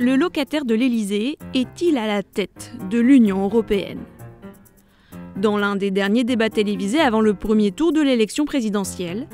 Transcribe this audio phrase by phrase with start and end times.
[0.00, 4.00] le locataire de l'Élysée est-il à la tête de l'Union européenne?
[5.36, 9.28] Dans l'un des derniers débats télévisés avant le premier tour de l'élection présidentielle,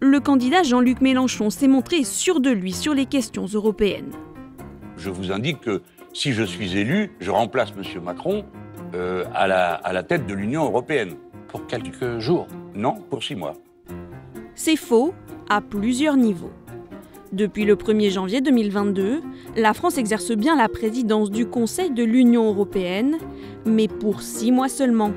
[0.00, 4.12] le candidat Jean-Luc Mélenchon s'est montré sûr de lui sur les questions européennes.
[4.96, 5.82] Je vous indique que
[6.14, 8.02] si je suis élu, je remplace M.
[8.02, 8.46] Macron
[8.94, 11.12] euh, à, la, à la tête de l'Union européenne.
[11.48, 12.46] Pour quelques jours?
[12.74, 13.52] Non, pour six mois.
[14.54, 15.12] C'est faux
[15.50, 16.52] à plusieurs niveaux.
[17.32, 19.20] Depuis le 1er janvier 2022,
[19.56, 23.16] la France exerce bien la présidence du Conseil de l'Union européenne,
[23.64, 25.10] mais pour six mois seulement.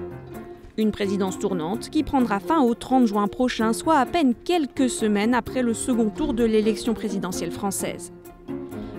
[0.77, 5.35] Une présidence tournante qui prendra fin au 30 juin prochain, soit à peine quelques semaines
[5.35, 8.12] après le second tour de l'élection présidentielle française.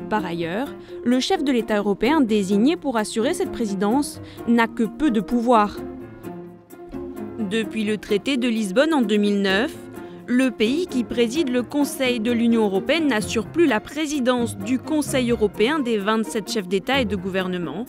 [0.09, 0.73] Par ailleurs,
[1.05, 5.79] le chef de l'État européen désigné pour assurer cette présidence n'a que peu de pouvoir.
[7.51, 9.75] Depuis le traité de Lisbonne en 2009,
[10.31, 15.33] le pays qui préside le Conseil de l'Union européenne n'assure plus la présidence du Conseil
[15.33, 17.85] européen des 27 chefs d'État et de gouvernement,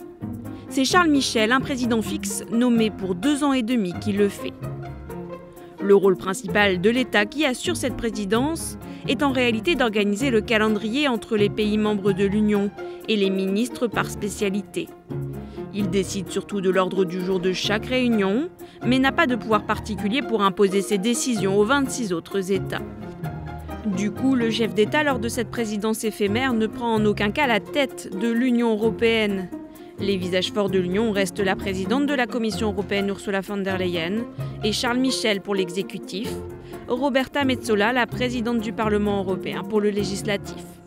[0.68, 4.52] c'est Charles Michel, un président fixe nommé pour deux ans et demi, qui le fait.
[5.80, 11.06] Le rôle principal de l'État qui assure cette présidence est en réalité d'organiser le calendrier
[11.06, 12.72] entre les pays membres de l'Union
[13.08, 14.88] et les ministres par spécialité.
[15.74, 18.50] Il décide surtout de l'ordre du jour de chaque réunion,
[18.84, 22.82] mais n'a pas de pouvoir particulier pour imposer ses décisions aux 26 autres États.
[23.86, 27.46] Du coup, le chef d'État lors de cette présidence éphémère ne prend en aucun cas
[27.46, 29.48] la tête de l'Union européenne.
[29.98, 33.78] Les visages forts de l'Union restent la présidente de la Commission européenne Ursula von der
[33.78, 34.24] Leyen
[34.62, 36.28] et Charles Michel pour l'exécutif,
[36.88, 40.81] Roberta Metsola, la présidente du Parlement européen pour le législatif.